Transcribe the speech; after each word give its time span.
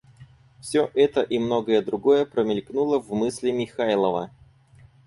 Всё 0.63 0.89
это 0.95 1.21
и 1.21 1.37
многое 1.37 1.83
другое 1.83 2.25
промелькнуло 2.25 2.97
в 2.97 3.13
мысли 3.13 3.51
Михайлова. 3.51 4.31